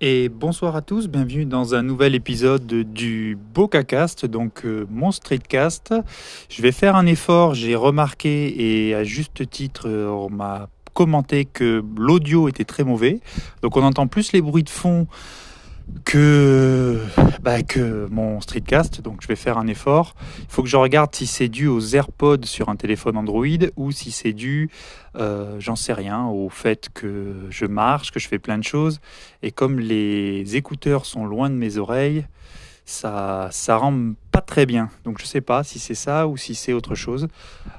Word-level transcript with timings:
Et 0.00 0.28
bonsoir 0.28 0.76
à 0.76 0.80
tous, 0.80 1.08
bienvenue 1.08 1.44
dans 1.44 1.74
un 1.74 1.82
nouvel 1.82 2.14
épisode 2.14 2.64
du 2.64 3.36
BocaCast, 3.52 4.26
donc 4.26 4.64
euh, 4.64 4.86
mon 4.88 5.10
streetcast. 5.10 5.92
Je 6.48 6.62
vais 6.62 6.70
faire 6.70 6.94
un 6.94 7.04
effort, 7.04 7.54
j'ai 7.54 7.74
remarqué 7.74 8.86
et 8.88 8.94
à 8.94 9.02
juste 9.02 9.50
titre 9.50 9.88
euh, 9.88 10.06
on 10.06 10.30
m'a 10.30 10.68
commenté 10.94 11.46
que 11.46 11.82
l'audio 11.96 12.46
était 12.46 12.64
très 12.64 12.84
mauvais, 12.84 13.18
donc 13.62 13.76
on 13.76 13.82
entend 13.82 14.06
plus 14.06 14.30
les 14.30 14.40
bruits 14.40 14.62
de 14.62 14.70
fond 14.70 15.08
que, 16.04 16.98
bah, 17.42 17.62
que 17.62 18.06
mon 18.10 18.40
streetcast, 18.40 19.02
donc 19.02 19.22
je 19.22 19.28
vais 19.28 19.36
faire 19.36 19.58
un 19.58 19.66
effort. 19.66 20.14
Il 20.40 20.46
faut 20.48 20.62
que 20.62 20.68
je 20.68 20.76
regarde 20.76 21.14
si 21.14 21.26
c'est 21.26 21.48
dû 21.48 21.66
aux 21.66 21.80
AirPods 21.80 22.44
sur 22.44 22.68
un 22.68 22.76
téléphone 22.76 23.16
Android 23.16 23.46
ou 23.76 23.90
si 23.92 24.10
c'est 24.10 24.32
dû, 24.32 24.70
euh, 25.16 25.56
j'en 25.58 25.76
sais 25.76 25.92
rien, 25.92 26.26
au 26.26 26.48
fait 26.48 26.88
que 26.92 27.34
je 27.50 27.66
marche, 27.66 28.10
que 28.10 28.20
je 28.20 28.28
fais 28.28 28.38
plein 28.38 28.58
de 28.58 28.64
choses. 28.64 29.00
Et 29.42 29.50
comme 29.50 29.78
les 29.80 30.56
écouteurs 30.56 31.06
sont 31.06 31.26
loin 31.26 31.50
de 31.50 31.54
mes 31.54 31.78
oreilles, 31.78 32.26
ça, 32.84 33.48
ça 33.50 33.76
rend 33.76 34.12
pas 34.32 34.40
très 34.40 34.64
bien. 34.64 34.90
Donc 35.04 35.20
je 35.20 35.26
sais 35.26 35.42
pas 35.42 35.62
si 35.62 35.78
c'est 35.78 35.94
ça 35.94 36.26
ou 36.26 36.36
si 36.36 36.54
c'est 36.54 36.72
autre 36.72 36.94
chose. 36.94 37.28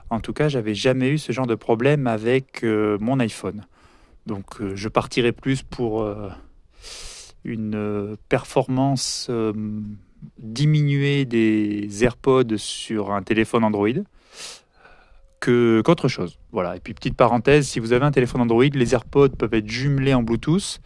En 0.09 0.19
tout 0.19 0.33
cas, 0.33 0.49
j'avais 0.49 0.75
jamais 0.75 1.09
eu 1.09 1.17
ce 1.17 1.31
genre 1.31 1.47
de 1.47 1.55
problème 1.55 2.05
avec 2.07 2.63
euh, 2.63 2.97
mon 2.99 3.19
iPhone. 3.19 3.65
Donc 4.25 4.61
euh, 4.61 4.75
je 4.75 4.87
partirai 4.87 5.31
plus 5.31 5.63
pour 5.63 6.03
une 7.43 7.75
euh, 7.75 8.15
performance 8.27 9.27
euh, 9.29 9.53
diminuée 10.37 11.25
des 11.25 12.03
AirPods 12.03 12.57
sur 12.57 13.11
un 13.11 13.23
téléphone 13.23 13.63
Android 13.63 13.89
que 15.39 15.81
qu'autre 15.85 16.09
chose. 16.09 16.37
Voilà. 16.51 16.75
Et 16.75 16.79
puis 16.79 16.93
petite 16.93 17.15
parenthèse, 17.15 17.67
si 17.67 17.79
vous 17.79 17.93
avez 17.93 18.05
un 18.05 18.11
téléphone 18.11 18.41
Android, 18.41 18.65
les 18.73 18.93
AirPods 18.93 19.29
peuvent 19.29 19.53
être 19.53 19.69
jumelés 19.69 20.13
en 20.13 20.21
Bluetooth. 20.21 20.79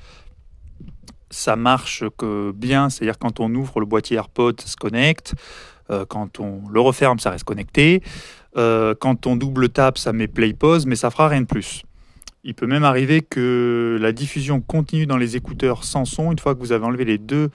Ça 1.31 1.55
marche 1.55 2.03
que 2.17 2.51
bien, 2.51 2.89
c'est-à-dire 2.89 3.17
quand 3.17 3.39
on 3.39 3.53
ouvre 3.55 3.79
le 3.79 3.87
boîtier 3.87 4.17
AirPods, 4.17 4.53
ça 4.59 4.67
se 4.67 4.75
connecte. 4.75 5.33
Euh, 5.89 6.05
quand 6.07 6.39
on 6.39 6.61
le 6.69 6.79
referme, 6.79 7.17
ça 7.17 7.31
reste 7.31 7.45
connecté. 7.45 8.03
quand 8.55 9.25
on 9.25 9.35
double 9.35 9.69
tape, 9.69 9.97
ça 9.97 10.13
met 10.13 10.27
play 10.27 10.53
pause, 10.53 10.85
mais 10.85 10.95
ça 10.95 11.09
fera 11.09 11.27
rien 11.27 11.41
de 11.41 11.47
plus. 11.47 11.83
Il 12.45 12.55
peut 12.55 12.67
même 12.67 12.83
arriver 12.83 13.21
que 13.21 13.97
la 14.01 14.11
diffusion 14.11 14.59
continue 14.59 15.05
dans 15.05 15.15
les 15.15 15.37
écouteurs 15.37 15.85
sans 15.85 16.03
son 16.03 16.31
une 16.31 16.39
fois 16.39 16.55
que 16.55 16.59
vous 16.59 16.73
avez 16.73 16.83
enlevé 16.83 17.05
les 17.05 17.17
deux 17.17 17.49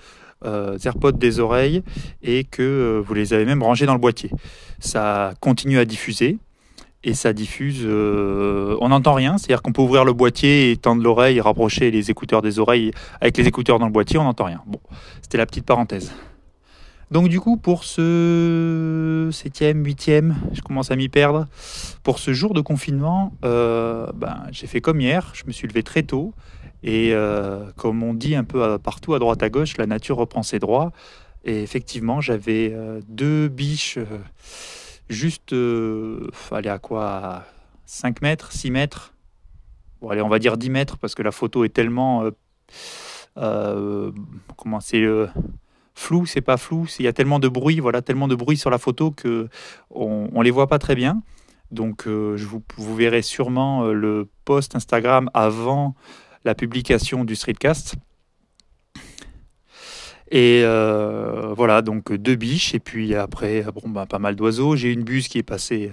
euh, 0.47 0.79
AirPods 0.83 1.13
des 1.13 1.41
oreilles 1.41 1.83
et 2.23 2.45
que 2.45 2.63
euh, 2.63 3.03
vous 3.05 3.13
les 3.13 3.35
avez 3.35 3.45
même 3.45 3.63
rangés 3.63 3.85
dans 3.85 3.93
le 3.93 3.99
boîtier. 3.99 4.31
Ça 4.79 5.35
continue 5.41 5.79
à 5.79 5.85
diffuser 5.85 6.39
et 7.05 7.13
ça 7.13 7.35
diffuse. 7.35 7.83
Euh, 7.85 8.79
on 8.81 8.89
n'entend 8.89 9.13
rien, 9.13 9.37
c'est-à-dire 9.37 9.61
qu'on 9.61 9.73
peut 9.73 9.83
ouvrir 9.83 10.07
le 10.07 10.15
boîtier 10.15 10.71
et 10.71 10.77
tendre 10.79 11.03
l'oreille, 11.03 11.39
rapprocher 11.41 11.91
les 11.91 12.11
écouteurs 12.11 12.41
des 12.41 12.59
oreilles 12.59 12.93
avec 13.21 13.37
les 13.37 13.47
écouteurs 13.47 13.79
dans 13.79 13.87
le 13.87 13.93
boîtier, 13.93 14.19
on 14.19 14.25
n'entend 14.25 14.45
rien. 14.45 14.63
Bon, 14.67 14.81
c'était 15.21 15.37
la 15.37 15.45
petite 15.45 15.67
parenthèse. 15.67 16.13
Donc 17.11 17.29
du 17.29 17.41
coup, 17.41 17.57
pour 17.57 17.85
ce 17.85 19.31
septième, 19.33 19.85
huitième, 19.85 20.37
je 20.53 20.61
commence 20.61 20.91
à 20.91 20.97
m'y 20.97 21.09
perdre. 21.09 21.47
Pour 22.03 22.19
ce 22.19 22.35
jour 22.35 22.53
de 22.53 22.61
confinement, 22.61 23.33
euh, 23.45 24.11
ben, 24.15 24.47
j'ai 24.51 24.67
fait 24.67 24.83
comme 24.83 25.01
hier, 25.01 25.31
je 25.33 25.45
me 25.47 25.53
suis 25.53 25.67
levé 25.67 25.83
très 25.83 26.03
tôt. 26.03 26.35
Et 26.83 27.13
euh, 27.13 27.71
comme 27.77 28.03
on 28.03 28.13
dit 28.13 28.35
un 28.35 28.45
peu 28.45 28.79
partout 28.79 29.15
à 29.15 29.19
droite 29.19 29.43
à 29.43 29.49
gauche, 29.49 29.79
la 29.79 29.87
nature 29.87 30.19
reprend 30.19 30.43
ses 30.43 30.59
droits. 30.59 30.93
Et 31.45 31.63
effectivement, 31.63 32.21
j'avais 32.21 32.73
euh, 32.75 33.01
deux 33.09 33.49
biches 33.49 33.99
juste, 35.09 35.55
allez 36.51 36.69
à 36.69 36.79
quoi 36.79 37.45
5 37.87 38.21
mètres, 38.21 38.53
6 38.53 38.71
mètres? 38.71 39.15
Bon, 40.03 40.11
allez, 40.11 40.21
on 40.21 40.29
va 40.29 40.39
dire 40.39 40.59
10 40.59 40.69
mètres 40.69 40.99
parce 40.99 41.15
que 41.15 41.23
la 41.23 41.33
photo 41.33 41.65
est 41.65 41.71
tellement... 41.71 42.25
comment 43.35 44.81
c'est 44.81 45.07
flou, 45.99 46.27
c'est 46.27 46.41
pas 46.41 46.57
flou. 46.57 46.87
Il 46.99 47.05
y 47.05 47.09
a 47.09 47.13
tellement 47.13 47.39
de 47.39 47.49
bruit, 47.49 47.81
voilà, 47.81 48.01
tellement 48.03 48.29
de 48.29 48.35
bruit 48.35 48.57
sur 48.57 48.71
la 48.71 48.79
photo 48.79 49.11
que 49.11 49.49
on, 49.91 50.41
les 50.41 50.51
voit 50.51 50.69
pas 50.69 50.79
très 50.79 50.95
bien. 50.95 51.23
Donc, 51.71 52.07
euh, 52.07 52.37
je 52.37 52.47
vous, 52.47 52.63
vous, 52.77 52.97
verrez 52.97 53.21
sûrement 53.21 53.85
euh, 53.85 53.93
le 53.93 54.29
post 54.45 54.75
Instagram 54.75 55.29
avant 55.35 55.95
la 56.45 56.55
publication 56.55 57.25
du 57.25 57.35
streetcast. 57.35 57.97
Et 60.31 60.63
euh, 60.63 61.53
voilà, 61.55 61.83
donc 61.83 62.13
deux 62.13 62.37
biches, 62.37 62.75
et 62.75 62.81
puis 62.81 63.15
après, 63.15 63.65
bon, 63.75 63.89
bah, 63.89 64.07
pas 64.07 64.19
mal 64.19 64.37
d'oiseaux. 64.37 64.77
J'ai 64.77 64.93
une 64.93 65.03
buse 65.03 65.29
qui 65.29 65.39
est 65.39 65.43
passée 65.43 65.91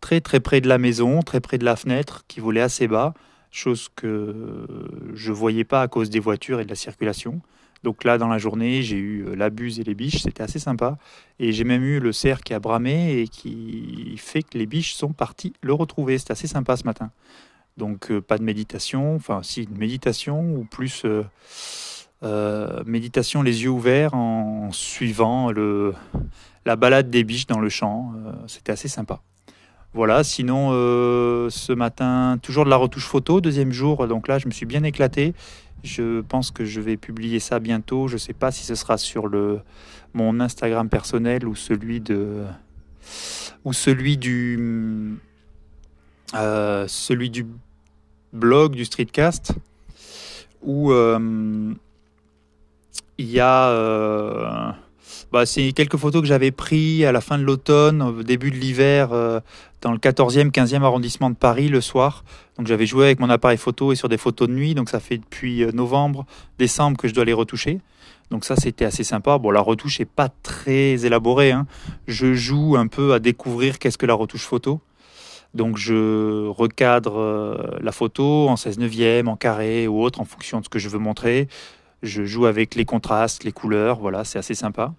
très 0.00 0.20
très 0.20 0.40
près 0.40 0.60
de 0.60 0.68
la 0.68 0.78
maison, 0.78 1.20
très 1.22 1.40
près 1.40 1.58
de 1.58 1.64
la 1.64 1.76
fenêtre, 1.76 2.24
qui 2.28 2.40
volait 2.40 2.60
assez 2.60 2.86
bas, 2.86 3.14
chose 3.50 3.88
que 3.96 4.76
je 5.14 5.32
voyais 5.32 5.64
pas 5.64 5.82
à 5.82 5.88
cause 5.88 6.10
des 6.10 6.20
voitures 6.20 6.60
et 6.60 6.64
de 6.64 6.70
la 6.70 6.76
circulation. 6.76 7.40
Donc 7.82 8.04
là, 8.04 8.18
dans 8.18 8.28
la 8.28 8.38
journée, 8.38 8.82
j'ai 8.82 8.96
eu 8.96 9.26
euh, 9.26 9.34
la 9.34 9.50
buse 9.50 9.80
et 9.80 9.84
les 9.84 9.94
biches, 9.94 10.22
c'était 10.22 10.42
assez 10.42 10.58
sympa. 10.58 10.98
Et 11.38 11.52
j'ai 11.52 11.64
même 11.64 11.82
eu 11.82 11.98
le 11.98 12.12
cerf 12.12 12.42
qui 12.42 12.54
a 12.54 12.60
bramé 12.60 13.18
et 13.18 13.28
qui 13.28 14.14
fait 14.18 14.42
que 14.42 14.56
les 14.56 14.66
biches 14.66 14.94
sont 14.94 15.12
parties 15.12 15.52
le 15.62 15.72
retrouver. 15.72 16.18
C'était 16.18 16.32
assez 16.32 16.46
sympa 16.46 16.76
ce 16.76 16.84
matin. 16.84 17.10
Donc 17.76 18.10
euh, 18.10 18.20
pas 18.20 18.38
de 18.38 18.44
méditation, 18.44 19.16
enfin 19.16 19.42
si, 19.42 19.62
une 19.64 19.78
méditation 19.78 20.54
ou 20.54 20.64
plus 20.64 21.04
euh, 22.22 22.84
méditation 22.84 23.42
les 23.42 23.64
yeux 23.64 23.70
ouverts 23.70 24.14
en 24.14 24.70
suivant 24.70 25.50
la 26.64 26.76
balade 26.76 27.10
des 27.10 27.24
biches 27.24 27.46
dans 27.46 27.58
le 27.58 27.68
champ. 27.68 28.12
c'était 28.46 28.72
assez 28.72 28.88
sympa. 28.88 29.20
Voilà, 29.94 30.24
sinon 30.24 30.70
ce 31.50 31.72
matin, 31.72 32.38
toujours 32.40 32.64
de 32.64 32.70
la 32.70 32.76
retouche 32.76 33.06
photo, 33.06 33.40
deuxième 33.40 33.72
jour, 33.72 34.08
donc 34.08 34.26
là 34.26 34.38
je 34.38 34.46
me 34.46 34.52
suis 34.52 34.64
bien 34.64 34.84
éclaté. 34.84 35.34
Je 35.82 36.20
pense 36.20 36.50
que 36.50 36.64
je 36.64 36.80
vais 36.80 36.96
publier 36.96 37.40
ça 37.40 37.58
bientôt. 37.58 38.06
Je 38.08 38.14
ne 38.14 38.18
sais 38.18 38.32
pas 38.32 38.52
si 38.52 38.64
ce 38.64 38.74
sera 38.74 38.96
sur 38.96 39.26
le, 39.26 39.60
mon 40.14 40.40
Instagram 40.40 40.88
personnel 40.88 41.46
ou 41.46 41.54
celui 41.54 42.00
de 42.00 42.44
ou 43.64 43.72
celui 43.72 44.16
du 44.16 45.18
euh, 46.34 46.86
blog 48.32 48.74
du 48.74 48.84
streetcast 48.84 49.54
où 50.62 50.92
euh, 50.92 51.74
il 53.18 53.30
y 53.30 53.40
a 53.40 53.68
euh, 53.68 54.70
bah, 55.30 55.46
c'est 55.46 55.72
quelques 55.72 55.96
photos 55.96 56.22
que 56.22 56.26
j'avais 56.26 56.50
prises 56.50 57.04
à 57.04 57.12
la 57.12 57.20
fin 57.20 57.38
de 57.38 57.44
l'automne, 57.44 58.02
au 58.02 58.22
début 58.22 58.50
de 58.50 58.56
l'hiver, 58.56 59.12
euh, 59.12 59.40
dans 59.80 59.92
le 59.92 59.98
14e, 59.98 60.50
15e 60.50 60.82
arrondissement 60.82 61.30
de 61.30 61.36
Paris 61.36 61.68
le 61.68 61.80
soir. 61.80 62.24
Donc 62.56 62.66
j'avais 62.66 62.86
joué 62.86 63.06
avec 63.06 63.20
mon 63.20 63.30
appareil 63.30 63.58
photo 63.58 63.92
et 63.92 63.96
sur 63.96 64.08
des 64.08 64.18
photos 64.18 64.48
de 64.48 64.54
nuit. 64.54 64.74
Donc 64.74 64.88
ça 64.88 65.00
fait 65.00 65.18
depuis 65.18 65.62
euh, 65.62 65.72
novembre, 65.72 66.26
décembre 66.58 66.96
que 66.96 67.08
je 67.08 67.14
dois 67.14 67.24
les 67.24 67.32
retoucher. 67.32 67.80
Donc 68.30 68.44
ça 68.44 68.56
c'était 68.56 68.84
assez 68.84 69.04
sympa. 69.04 69.38
Bon 69.38 69.50
la 69.50 69.60
retouche 69.60 70.00
est 70.00 70.06
pas 70.06 70.28
très 70.42 71.04
élaborée. 71.04 71.52
Hein. 71.52 71.66
Je 72.06 72.34
joue 72.34 72.76
un 72.76 72.86
peu 72.86 73.12
à 73.12 73.18
découvrir 73.18 73.78
qu'est-ce 73.78 73.98
que 73.98 74.06
la 74.06 74.14
retouche 74.14 74.44
photo. 74.44 74.80
Donc 75.54 75.76
je 75.76 76.48
recadre 76.48 77.18
euh, 77.18 77.78
la 77.80 77.92
photo 77.92 78.48
en 78.48 78.56
16 78.56 78.78
neuvième, 78.78 79.28
en 79.28 79.36
carré 79.36 79.86
ou 79.86 80.02
autre 80.02 80.20
en 80.20 80.24
fonction 80.24 80.60
de 80.60 80.64
ce 80.64 80.70
que 80.70 80.78
je 80.78 80.88
veux 80.88 80.98
montrer. 80.98 81.48
Je 82.02 82.24
joue 82.24 82.46
avec 82.46 82.74
les 82.74 82.84
contrastes, 82.84 83.44
les 83.44 83.52
couleurs, 83.52 83.98
voilà, 84.00 84.24
c'est 84.24 84.38
assez 84.38 84.54
sympa. 84.54 84.92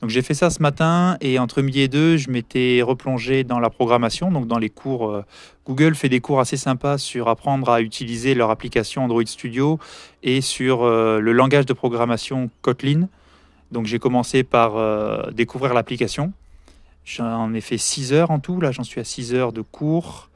Donc 0.00 0.08
j'ai 0.08 0.22
fait 0.22 0.34
ça 0.34 0.48
ce 0.48 0.62
matin 0.62 1.18
et 1.20 1.38
entre 1.38 1.60
midi 1.60 1.80
et 1.80 1.88
deux, 1.88 2.16
je 2.16 2.30
m'étais 2.30 2.80
replongé 2.80 3.44
dans 3.44 3.58
la 3.58 3.68
programmation, 3.68 4.30
donc 4.30 4.46
dans 4.46 4.58
les 4.58 4.70
cours. 4.70 5.10
Euh, 5.10 5.24
Google 5.66 5.94
fait 5.94 6.08
des 6.08 6.20
cours 6.20 6.40
assez 6.40 6.56
sympas 6.56 6.96
sur 6.96 7.28
apprendre 7.28 7.68
à 7.68 7.82
utiliser 7.82 8.34
leur 8.34 8.50
application 8.50 9.04
Android 9.04 9.26
Studio 9.26 9.78
et 10.22 10.40
sur 10.40 10.84
euh, 10.84 11.20
le 11.20 11.32
langage 11.32 11.66
de 11.66 11.74
programmation 11.74 12.48
Kotlin. 12.62 13.08
Donc 13.72 13.84
j'ai 13.84 13.98
commencé 13.98 14.42
par 14.42 14.78
euh, 14.78 15.30
découvrir 15.32 15.74
l'application. 15.74 16.32
J'en 17.04 17.52
ai 17.52 17.60
fait 17.60 17.78
6 17.78 18.14
heures 18.14 18.30
en 18.30 18.38
tout, 18.38 18.58
là 18.58 18.72
j'en 18.72 18.84
suis 18.84 19.00
à 19.00 19.04
6 19.04 19.34
heures 19.34 19.52
de 19.52 19.60
cours. 19.60 20.30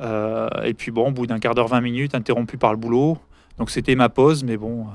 et 0.00 0.74
puis 0.74 0.90
bon, 0.90 1.08
au 1.08 1.12
bout 1.12 1.26
d'un 1.26 1.38
quart 1.38 1.54
d'heure, 1.54 1.68
20 1.68 1.80
minutes, 1.80 2.14
interrompu 2.16 2.58
par 2.58 2.72
le 2.72 2.78
boulot. 2.78 3.18
Donc 3.58 3.70
c'était 3.70 3.94
ma 3.94 4.08
pause, 4.08 4.42
mais 4.42 4.56
bon, 4.56 4.86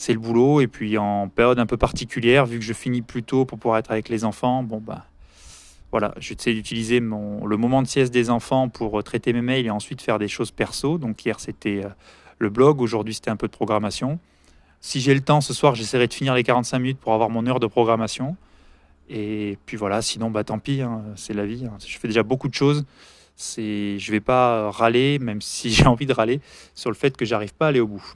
c'est 0.00 0.14
le 0.14 0.18
boulot. 0.18 0.60
Et 0.60 0.66
puis 0.66 0.96
en 0.98 1.28
période 1.28 1.58
un 1.58 1.66
peu 1.66 1.76
particulière, 1.76 2.46
vu 2.46 2.58
que 2.58 2.64
je 2.64 2.72
finis 2.72 3.02
plus 3.02 3.22
tôt 3.22 3.44
pour 3.44 3.58
pouvoir 3.58 3.78
être 3.78 3.90
avec 3.90 4.08
les 4.08 4.24
enfants, 4.24 4.62
bon 4.62 4.78
bah 4.78 5.04
voilà, 5.92 6.14
j'essaie 6.18 6.54
d'utiliser 6.54 7.00
mon, 7.00 7.44
le 7.46 7.56
moment 7.56 7.82
de 7.82 7.86
sieste 7.86 8.12
des 8.12 8.30
enfants 8.30 8.68
pour 8.68 8.98
euh, 8.98 9.02
traiter 9.02 9.32
mes 9.32 9.42
mails 9.42 9.66
et 9.66 9.70
ensuite 9.70 10.00
faire 10.00 10.18
des 10.18 10.28
choses 10.28 10.52
perso. 10.52 10.98
Donc 10.98 11.24
hier 11.24 11.38
c'était 11.38 11.84
euh, 11.84 11.88
le 12.38 12.48
blog, 12.48 12.80
aujourd'hui 12.80 13.12
c'était 13.12 13.30
un 13.30 13.36
peu 13.36 13.46
de 13.46 13.52
programmation. 13.52 14.18
Si 14.80 15.00
j'ai 15.00 15.12
le 15.12 15.20
temps 15.20 15.42
ce 15.42 15.52
soir, 15.52 15.74
j'essaierai 15.74 16.06
de 16.06 16.14
finir 16.14 16.34
les 16.34 16.44
45 16.44 16.78
minutes 16.78 16.98
pour 16.98 17.12
avoir 17.12 17.28
mon 17.28 17.46
heure 17.46 17.60
de 17.60 17.66
programmation. 17.66 18.36
Et 19.10 19.58
puis 19.66 19.76
voilà, 19.76 20.00
sinon 20.00 20.30
bah 20.30 20.44
tant 20.44 20.58
pis, 20.58 20.80
hein, 20.80 21.02
c'est 21.16 21.34
la 21.34 21.44
vie. 21.44 21.66
Hein. 21.66 21.76
Je 21.84 21.98
fais 21.98 22.08
déjà 22.08 22.22
beaucoup 22.22 22.48
de 22.48 22.54
choses. 22.54 22.86
C'est, 23.36 23.98
je 23.98 24.12
vais 24.12 24.20
pas 24.20 24.70
râler, 24.70 25.18
même 25.18 25.42
si 25.42 25.70
j'ai 25.74 25.86
envie 25.86 26.06
de 26.06 26.14
râler 26.14 26.40
sur 26.74 26.88
le 26.88 26.96
fait 26.96 27.18
que 27.18 27.26
j'arrive 27.26 27.52
pas 27.52 27.66
à 27.66 27.68
aller 27.68 27.80
au 27.80 27.86
bout. 27.86 28.14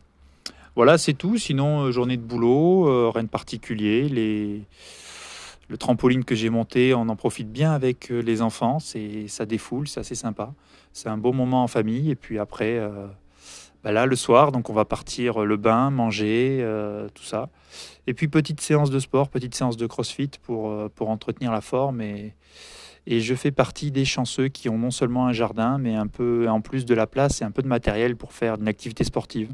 Voilà, 0.76 0.98
c'est 0.98 1.14
tout. 1.14 1.38
Sinon, 1.38 1.84
euh, 1.84 1.92
journée 1.92 2.16
de 2.16 2.22
boulot, 2.22 2.88
euh, 2.88 3.10
rien 3.14 3.22
de 3.22 3.28
particulier. 3.28 4.08
Le 5.68 5.76
trampoline 5.76 6.24
que 6.24 6.34
j'ai 6.34 6.50
monté, 6.50 6.94
on 6.94 7.08
en 7.08 7.16
profite 7.16 7.50
bien 7.50 7.72
avec 7.72 8.10
euh, 8.10 8.20
les 8.20 8.42
enfants. 8.42 8.80
C'est, 8.80 9.28
ça 9.28 9.46
défoule, 9.46 9.86
c'est 9.86 10.00
assez 10.00 10.16
sympa. 10.16 10.52
C'est 10.92 11.08
un 11.08 11.16
beau 11.16 11.32
moment 11.32 11.62
en 11.62 11.68
famille. 11.68 12.10
Et 12.10 12.16
puis 12.16 12.40
après, 12.40 12.80
bah 13.82 13.92
là, 13.92 14.06
le 14.06 14.16
soir, 14.16 14.52
donc 14.52 14.70
on 14.70 14.72
va 14.72 14.84
partir 14.84 15.40
le 15.44 15.56
bain, 15.56 15.90
manger, 15.90 16.64
tout 17.14 17.24
ça. 17.24 17.50
Et 18.06 18.14
puis 18.14 18.28
petite 18.28 18.60
séance 18.60 18.90
de 18.90 19.00
sport, 19.00 19.28
petite 19.28 19.56
séance 19.56 19.76
de 19.76 19.86
crossfit 19.86 20.30
pour, 20.42 20.72
pour 20.90 21.10
entretenir 21.10 21.50
la 21.50 21.60
forme. 21.60 22.00
Et, 22.00 22.34
et 23.08 23.20
je 23.20 23.34
fais 23.34 23.50
partie 23.50 23.90
des 23.90 24.04
chanceux 24.04 24.46
qui 24.46 24.68
ont 24.68 24.78
non 24.78 24.92
seulement 24.92 25.26
un 25.26 25.32
jardin, 25.32 25.78
mais 25.78 25.96
un 25.96 26.06
peu 26.06 26.48
en 26.48 26.60
plus 26.60 26.84
de 26.84 26.94
la 26.94 27.08
place 27.08 27.42
et 27.42 27.44
un 27.44 27.50
peu 27.50 27.62
de 27.62 27.68
matériel 27.68 28.16
pour 28.16 28.32
faire 28.32 28.54
une 28.54 28.68
activité 28.68 29.02
sportive. 29.02 29.50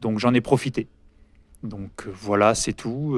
Donc 0.00 0.18
j'en 0.18 0.34
ai 0.34 0.40
profité. 0.40 0.86
Donc 1.62 2.06
voilà, 2.12 2.54
c'est 2.54 2.74
tout, 2.74 3.14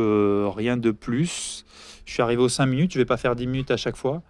rien 0.54 0.76
de 0.76 0.90
plus. 0.92 1.64
Je 2.04 2.12
suis 2.12 2.22
arrivé 2.22 2.40
aux 2.40 2.48
5 2.48 2.66
minutes, 2.66 2.92
je 2.92 2.98
ne 2.98 3.02
vais 3.02 3.06
pas 3.06 3.16
faire 3.16 3.34
10 3.34 3.46
minutes 3.46 3.70
à 3.72 3.76
chaque 3.76 3.96
fois. 3.96 4.22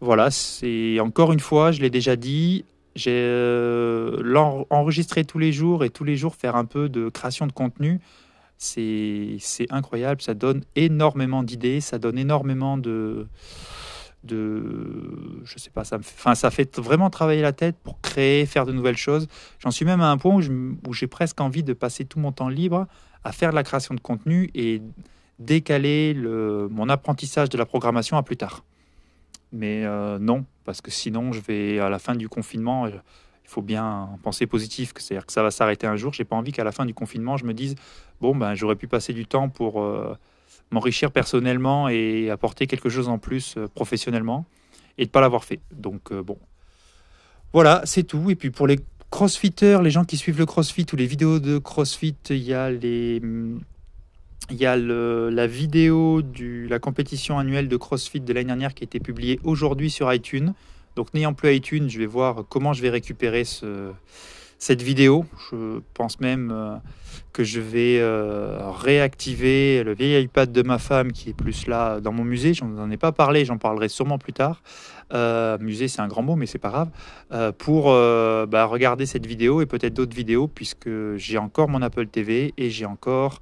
Voilà, 0.00 0.30
c'est 0.30 1.00
encore 1.00 1.32
une 1.32 1.40
fois, 1.40 1.72
je 1.72 1.80
l'ai 1.80 1.90
déjà 1.90 2.14
dit, 2.14 2.64
j'ai 2.94 3.10
euh, 3.12 4.22
enregistré 4.70 5.24
tous 5.24 5.38
les 5.38 5.52
jours 5.52 5.84
et 5.84 5.90
tous 5.90 6.04
les 6.04 6.16
jours 6.16 6.36
faire 6.36 6.54
un 6.54 6.64
peu 6.64 6.88
de 6.88 7.08
création 7.08 7.46
de 7.46 7.52
contenu. 7.52 8.00
C'est 8.56 9.38
incroyable, 9.70 10.20
ça 10.20 10.34
donne 10.34 10.62
énormément 10.76 11.42
d'idées, 11.42 11.80
ça 11.80 11.98
donne 11.98 12.18
énormément 12.18 12.76
de, 12.76 13.26
de 14.24 15.42
je 15.44 15.58
sais 15.58 15.70
pas, 15.70 15.84
ça, 15.84 15.98
me, 15.98 16.02
enfin, 16.02 16.34
ça 16.34 16.50
fait 16.50 16.78
vraiment 16.78 17.10
travailler 17.10 17.42
la 17.42 17.52
tête 17.52 17.76
pour 17.82 18.00
créer, 18.00 18.46
faire 18.46 18.66
de 18.66 18.72
nouvelles 18.72 18.96
choses. 18.96 19.28
J'en 19.60 19.70
suis 19.70 19.84
même 19.84 20.00
à 20.00 20.10
un 20.10 20.18
point 20.18 20.34
où 20.34 20.92
j'ai 20.92 21.06
presque 21.06 21.40
envie 21.40 21.62
de 21.62 21.72
passer 21.72 22.04
tout 22.04 22.18
mon 22.18 22.32
temps 22.32 22.48
libre 22.48 22.86
à 23.24 23.32
faire 23.32 23.50
de 23.50 23.54
la 23.54 23.62
création 23.62 23.94
de 23.94 24.00
contenu 24.00 24.50
et 24.54 24.82
décaler 25.38 26.14
le, 26.14 26.68
mon 26.70 26.88
apprentissage 26.88 27.48
de 27.48 27.58
la 27.58 27.66
programmation 27.66 28.16
à 28.16 28.22
plus 28.22 28.36
tard. 28.36 28.64
Mais 29.52 29.84
euh, 29.84 30.18
non, 30.18 30.44
parce 30.64 30.80
que 30.80 30.90
sinon, 30.90 31.32
je 31.32 31.40
vais 31.40 31.78
à 31.78 31.88
la 31.88 31.98
fin 31.98 32.14
du 32.14 32.28
confinement, 32.28 32.86
euh, 32.86 32.90
il 33.44 33.48
faut 33.48 33.62
bien 33.62 34.10
penser 34.22 34.46
positif, 34.46 34.92
c'est-à-dire 34.96 35.24
que 35.24 35.32
ça 35.32 35.42
va 35.42 35.50
s'arrêter 35.50 35.86
un 35.86 35.96
jour. 35.96 36.12
J'ai 36.12 36.24
pas 36.24 36.36
envie 36.36 36.52
qu'à 36.52 36.64
la 36.64 36.72
fin 36.72 36.84
du 36.84 36.92
confinement, 36.92 37.36
je 37.36 37.46
me 37.46 37.54
dise 37.54 37.76
bon 38.20 38.36
ben 38.36 38.54
j'aurais 38.54 38.76
pu 38.76 38.88
passer 38.88 39.12
du 39.14 39.26
temps 39.26 39.48
pour 39.48 39.82
euh, 39.82 40.14
m'enrichir 40.70 41.10
personnellement 41.10 41.88
et 41.88 42.30
apporter 42.30 42.66
quelque 42.66 42.88
chose 42.88 43.08
en 43.08 43.18
plus 43.18 43.56
professionnellement 43.74 44.44
et 44.98 45.06
de 45.06 45.10
pas 45.10 45.20
l'avoir 45.20 45.44
fait. 45.44 45.60
Donc 45.72 46.12
bon, 46.12 46.38
voilà, 47.52 47.82
c'est 47.84 48.02
tout. 48.02 48.30
Et 48.30 48.34
puis 48.34 48.50
pour 48.50 48.66
les 48.66 48.78
crossfitters, 49.10 49.78
les 49.82 49.90
gens 49.90 50.04
qui 50.04 50.16
suivent 50.16 50.38
le 50.38 50.46
crossfit 50.46 50.86
ou 50.92 50.96
les 50.96 51.06
vidéos 51.06 51.38
de 51.38 51.58
crossfit, 51.58 52.16
il 52.30 52.36
y 52.36 52.52
a 52.52 52.70
les 52.70 53.22
y 54.50 54.64
a 54.64 54.76
la 54.76 55.46
vidéo 55.46 56.22
de 56.22 56.66
la 56.68 56.78
compétition 56.78 57.38
annuelle 57.38 57.68
de 57.68 57.76
CrossFit 57.76 58.20
de 58.20 58.32
l'année 58.32 58.46
dernière 58.46 58.74
qui 58.74 58.82
a 58.82 58.86
été 58.86 58.98
publiée 58.98 59.40
aujourd'hui 59.44 59.90
sur 59.90 60.12
iTunes. 60.12 60.54
Donc 60.96 61.12
n'ayant 61.14 61.34
plus 61.34 61.54
iTunes, 61.54 61.88
je 61.88 61.98
vais 61.98 62.06
voir 62.06 62.44
comment 62.48 62.72
je 62.72 62.82
vais 62.82 62.90
récupérer 62.90 63.44
cette 64.58 64.82
vidéo. 64.82 65.24
Je 65.50 65.80
pense 65.94 66.20
même 66.20 66.50
euh, 66.52 66.76
que 67.32 67.44
je 67.44 67.60
vais 67.60 67.98
euh, 68.00 68.70
réactiver 68.70 69.82
le 69.84 69.94
vieil 69.94 70.24
iPad 70.24 70.50
de 70.50 70.62
ma 70.62 70.78
femme 70.78 71.12
qui 71.12 71.30
est 71.30 71.34
plus 71.34 71.66
là 71.66 72.00
dans 72.00 72.12
mon 72.12 72.24
musée. 72.24 72.54
Je 72.54 72.64
n'en 72.64 72.90
ai 72.90 72.96
pas 72.96 73.12
parlé, 73.12 73.44
j'en 73.44 73.58
parlerai 73.58 73.88
sûrement 73.88 74.18
plus 74.18 74.32
tard. 74.32 74.62
Euh, 75.14 75.56
musée, 75.58 75.88
c'est 75.88 76.02
un 76.02 76.08
grand 76.08 76.22
mot, 76.22 76.36
mais 76.36 76.46
c'est 76.46 76.58
pas 76.58 76.70
grave. 76.70 76.90
pour 77.56 77.84
bah, 77.86 78.64
regarder 78.64 79.06
cette 79.06 79.26
vidéo 79.26 79.62
et 79.62 79.66
peut-être 79.66 79.94
d'autres 79.94 80.16
vidéos, 80.16 80.48
puisque 80.48 80.90
j'ai 81.16 81.38
encore 81.38 81.68
mon 81.68 81.80
Apple 81.80 82.08
TV 82.08 82.52
et 82.58 82.70
j'ai 82.70 82.84
encore 82.84 83.40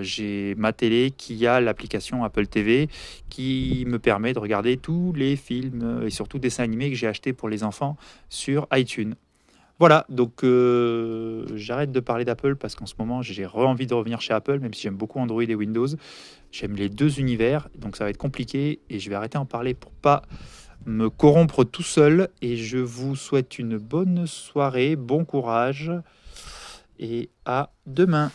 j'ai 0.00 0.54
ma 0.56 0.72
télé 0.72 1.12
qui 1.16 1.46
a 1.46 1.60
l'application 1.60 2.24
Apple 2.24 2.46
TV 2.48 2.88
qui 3.28 3.84
me 3.86 4.00
permet 4.00 4.32
de 4.32 4.40
regarder 4.40 4.78
tous 4.78 5.12
les 5.14 5.36
films 5.36 6.02
et 6.04 6.10
surtout 6.10 6.40
dessins 6.40 6.64
animés 6.64 6.90
que 6.90 6.96
j'ai 6.96 7.06
achetés 7.06 7.32
pour 7.32 7.48
les 7.48 7.62
enfants 7.62 7.96
sur 8.28 8.66
iTunes. 8.72 9.14
Voilà, 9.82 10.06
donc 10.08 10.44
euh, 10.44 11.44
j'arrête 11.56 11.90
de 11.90 11.98
parler 11.98 12.24
d'Apple 12.24 12.54
parce 12.54 12.76
qu'en 12.76 12.86
ce 12.86 12.94
moment 13.00 13.20
j'ai 13.20 13.44
envie 13.46 13.88
de 13.88 13.94
revenir 13.94 14.20
chez 14.20 14.32
Apple, 14.32 14.60
même 14.60 14.72
si 14.72 14.82
j'aime 14.82 14.94
beaucoup 14.94 15.18
Android 15.18 15.42
et 15.42 15.56
Windows. 15.56 15.88
J'aime 16.52 16.76
les 16.76 16.88
deux 16.88 17.18
univers, 17.18 17.68
donc 17.76 17.96
ça 17.96 18.04
va 18.04 18.10
être 18.10 18.16
compliqué 18.16 18.78
et 18.88 19.00
je 19.00 19.10
vais 19.10 19.16
arrêter 19.16 19.38
d'en 19.38 19.44
parler 19.44 19.74
pour 19.74 19.90
pas 19.90 20.22
me 20.86 21.10
corrompre 21.10 21.64
tout 21.64 21.82
seul. 21.82 22.28
Et 22.42 22.56
je 22.56 22.78
vous 22.78 23.16
souhaite 23.16 23.58
une 23.58 23.76
bonne 23.76 24.24
soirée, 24.28 24.94
bon 24.94 25.24
courage 25.24 25.90
et 27.00 27.28
à 27.44 27.72
demain. 27.84 28.30